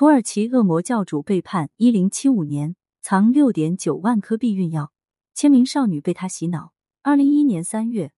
[0.00, 4.92] 土耳其恶魔教主被判一零七五年，藏六点九万颗避孕药，
[5.34, 6.72] 千名少女被他洗脑。
[7.02, 8.10] 二零一一年三月，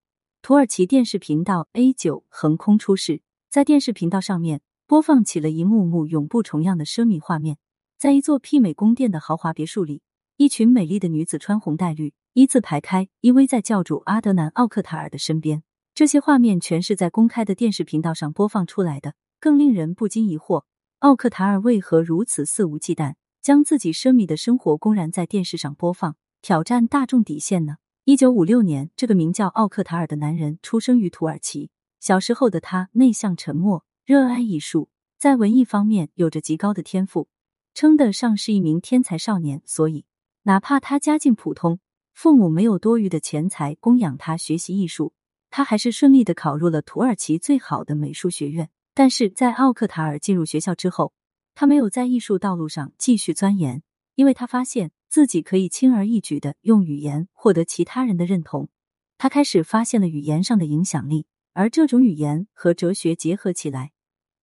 [0.43, 7.59] 土耳其电视频道 A 九横空出世，在电视频道上面播放起了一幕幕永不重样的奢靡画面。
[7.99, 10.03] 在一座媲美宫殿的豪华别墅里，
[10.37, 15.64] 一群美丽的女子穿红戴绿，一字排开，依偎在教主阿德南奥克塔尔的身边。
[15.96, 19.14] 这些画面全是在公开的电视频道上播放出来的。
[19.41, 20.62] 更令人不禁疑惑。
[21.03, 27.78] 奥克塔尔为何如此肆无忌惮，将自己奢靡的生活公然在电视上播放，挑战大众底线呢？
[28.05, 31.70] 一九五六年，这个名叫奥克塔尔的男人出生于土耳其。
[31.98, 37.27] 小时候的他内向沉默，热爱艺术，在文艺方面有着极高的天赋，
[37.75, 39.61] 称得上是一名天才少年。
[39.66, 40.05] 所以，
[40.45, 41.80] 哪怕他家境普通，
[42.12, 45.12] 父母没有多余的钱财供养他学习艺术，
[45.50, 48.70] 他还是顺利的考入了土耳其最好的美术学院。
[48.95, 51.14] 但是在奥克塔尔进入学校之后，
[51.55, 53.83] 他没有在艺术道路上继续钻研，
[54.14, 58.69] 因为他发现自己可以轻而易举的用语言获得其他人的认同。
[59.17, 63.92] 他开始发现了语言上的影响力，而这种语言和哲学结合起来，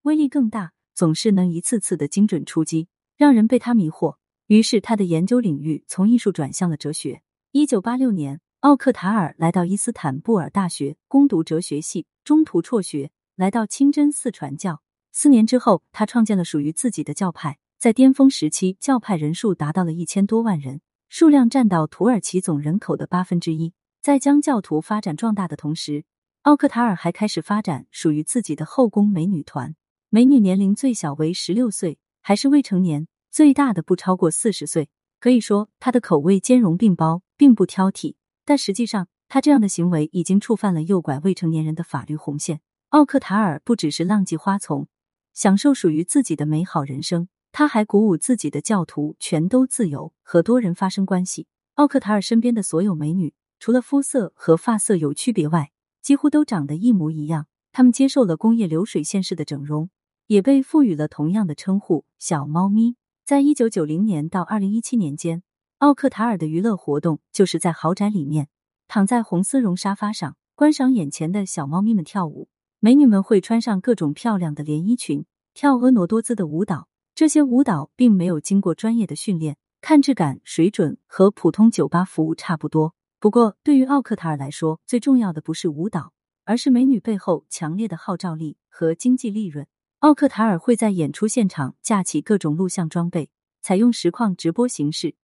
[0.03, 2.87] 威力更大，总是能一次次的精准出击，
[3.17, 4.15] 让人被他迷惑。
[4.47, 7.21] 于是他的研究领域从艺术转向了哲学。
[7.52, 13.11] 一九八六年，奥克塔尔来到伊斯坦布尔大学攻读哲学系，中途辍学。
[13.39, 14.81] 来到清真寺传教，
[15.13, 17.57] 四年之后，他创建了属于自己的教派。
[17.77, 23.71] 在巅峰时期，教派人数达到了一千多万人，数量占到土耳其总人口的八分之一。
[24.01, 26.03] 在将教徒发展壮大的同时，
[26.41, 29.73] 奥克塔尔还开始发展属于自己的后宫美女团。
[30.09, 34.89] 美女年龄最小为十六岁，还是未成年；最大的不超过四十岁。
[35.21, 38.15] 可以说，他的口味兼容并包，并不挑剔。
[38.43, 42.59] 但实际上，他这样的行为已经触犯了诱拐未成年人的法律红线。
[42.89, 44.87] 奥克塔尔不只是浪迹花丛，
[45.31, 51.45] 享受属于自己的美好人生，他还鼓舞自己的教徒全都自由，和多人发生关系。
[51.75, 55.69] 奥克塔尔身边的所有美女，除了肤色和发色有区别外，
[56.02, 57.45] 几乎都长得一模一样。
[57.71, 59.91] 他们接受了工业流水线式的整容，
[60.25, 62.95] 也被赋予了同样的称呼“小猫咪”。
[63.23, 65.43] 在一九九零年到二零一七年间，
[65.77, 68.47] 奥克塔尔的娱乐活动就是在豪宅里面
[68.87, 72.49] 躺在红丝绒沙发上，观赏眼前的小猫咪们跳舞。
[72.81, 76.87] 美女们会穿上各种漂亮的连衣裙，跳婀娜多姿的舞蹈。
[77.13, 82.95] 这些舞蹈并没有经过专业的训练，看质感水准和普通酒吧服务差不多。
[83.19, 86.13] 不过，对于奥克塔尔来说，最重要的不是舞蹈，
[86.45, 89.67] 而是美女背后强烈的号召力和经济利润。
[89.99, 93.29] 奥克塔尔会在演出现场架起各种录像装备，
[93.61, 95.15] 采用实况直播形式，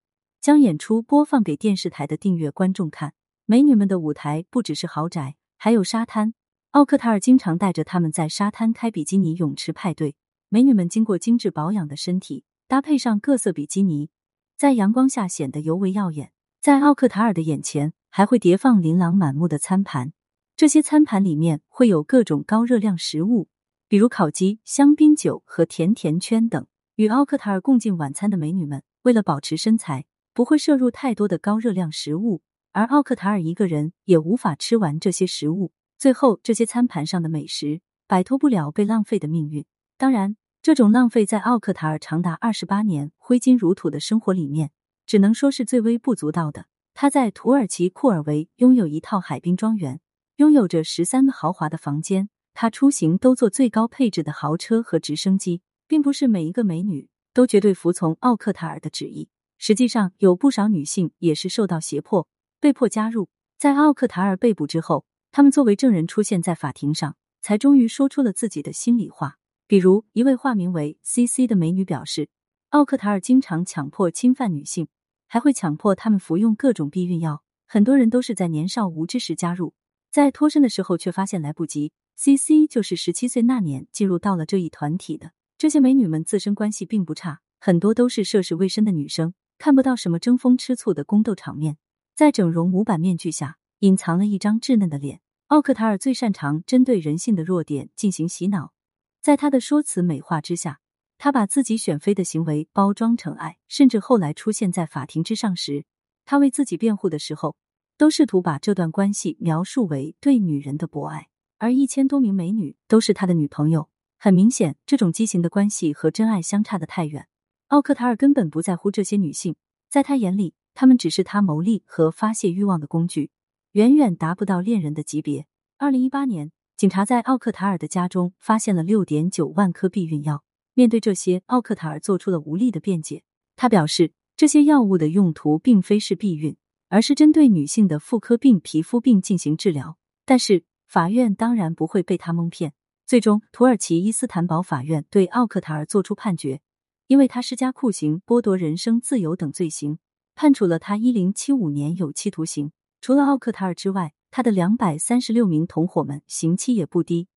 [0.41, 3.13] 将演出播放给电视台的订阅观众看。
[3.45, 6.33] 美女们的舞台不只是豪宅，还有沙滩。
[6.75, 10.13] 奥克塔尔经常带着他们在沙滩开比基尼泳池派对，
[10.49, 14.09] 美女们经过精致保养的身体，搭配上各色比基尼，
[14.57, 16.33] 在阳光下显得尤为耀眼。
[16.59, 20.11] 在奥克塔尔的眼前，还会叠放琳琅满目的餐盘，
[20.57, 23.47] 这些餐盘里面会有各种高热量食物，
[23.87, 26.67] 比如烤鸡、香槟酒和甜甜圈等。
[26.95, 30.03] 与奥克塔尔共进晚餐的美女们，为了保持身材，
[30.33, 32.41] 不会摄入太多的高热量食物，
[32.73, 35.71] 而奥克塔尔一个人也无法吃完这些食物。
[35.97, 39.65] 最后，这些餐盘上的美食摆脱不了被浪费的命运。
[39.97, 44.71] 当然，这种浪费在奥克塔尔长达二十八年挥金如土的生活里面，
[45.05, 46.65] 只能说是最微不足道的。
[46.93, 50.01] 他在土耳其库尔维拥有一套海滨庄园，
[50.35, 52.29] 拥有着十三个豪华的房间。
[52.53, 59.29] 他出行都坐最高配置的豪车和直升机，并不是每一个美女都绝对服从奥克塔尔的旨意。
[59.57, 62.27] 实际上，有不少女性也是受到胁迫，
[62.59, 63.29] 被迫加入。
[63.57, 65.05] 在奥克塔尔被捕之后。
[65.35, 69.35] 他们作为证人出现在法庭上，才终于说出了自己的心里话。
[69.67, 72.29] 比如，一位化名为 C C 的美女表示，
[72.69, 74.87] 奥克塔尔经常强迫侵犯女性，
[75.27, 77.43] 还会强迫他们服用各种避孕药。
[77.67, 79.73] 很多人都是在年少无知时加入，
[80.09, 81.91] 在脱身的时候却发现来不及。
[82.15, 85.31] C C 就是十七岁那年进入到了这一团体的。
[85.57, 91.75] 这些美女们自身关系并不差，很多都是涉世未深的女生，看不到什么争风吃醋的宫斗场面，
[92.15, 95.19] 在整容模板面具下隐藏了一张稚嫩的脸。
[95.49, 98.73] 奥克塔尔最擅长针对人性的弱点进行洗脑，
[99.21, 100.79] 在他的说辞美化之下，
[101.19, 105.85] 他把自己选妃的行为包装成爱，甚至后来出现在法庭之上时，
[106.25, 107.55] 他为自己辩护的时候，
[107.95, 111.27] 都试图把这段关系描述为对女人的博爱，
[111.59, 113.87] 而一千多名美女都是他的女朋友。
[114.17, 117.27] 很明显，这种畸形的关系和真爱相差的太远。
[117.67, 119.55] 奥克塔尔根本不在乎这些女性，
[119.91, 123.29] 在他眼里，她们只是他牟利和发泄欲望的工具。
[123.75, 125.47] 远远达不到恋人的级别。
[125.77, 130.45] 二零一八年，警察在奥克塔尔的家中发现了六点九万颗避孕药。
[130.73, 133.23] 面对这些，奥克塔尔做出了无力的辩解。
[133.57, 136.55] 他表示，这些药物的用途并非是避孕，
[136.87, 139.97] 而是针对女性的妇科病、皮肤病进行治疗。
[140.23, 142.71] 但是，法院当然不会被他蒙骗。
[143.05, 146.61] 最终，土耳其伊斯坦堡法院对奥克塔尔作出判决，
[147.07, 149.99] 因为他施加酷刑、剥夺人身自由等罪行，
[150.33, 152.71] 判处了他一零七五年有期徒刑。
[153.05, 157.27] 除了奥克塔尔之外，他的两百三十六名同伙们刑期也不低，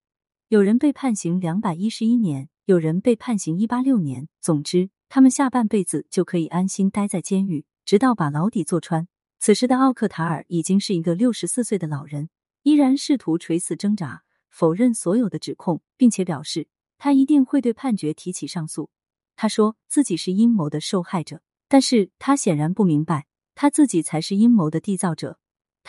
[0.49, 4.29] 有人被判刑两百一十一年，有人被判刑一八六年。
[4.41, 9.09] 总之，他们下半辈子就可以安心待在监狱，直到把牢底坐穿。
[9.41, 12.31] 此时的奥克塔尔已经是一个六十四岁的老人，
[12.62, 14.23] 依然试图垂死挣扎。
[14.49, 16.67] 否认所有的指控，并且表示
[16.97, 18.88] 他一定会对判决提起上诉。
[19.37, 25.38] 他说自己是阴谋的受害者，但是他显然不明白，他自己才是阴谋的缔造者。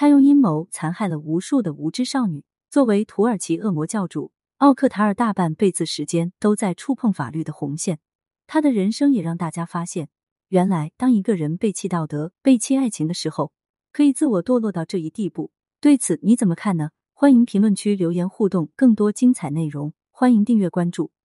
[0.01, 2.45] 他用阴谋残害了无数的无知少女。
[2.69, 7.99] 作为土耳其恶魔教主，奥克塔尔大半辈子时间都在触碰法律的红线。
[8.47, 10.07] 他的人生也让大家发现，
[10.47, 13.51] 原来当一个人背弃道德、背弃爱情的时候，
[13.91, 15.51] 可以自我堕落到这一地步。
[15.81, 16.91] 对此你怎么看呢？
[17.13, 21.11] 欢迎评论区留言互动，更多精彩内容，欢迎订阅关注。